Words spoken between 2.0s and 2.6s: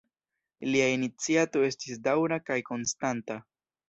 daŭra kaj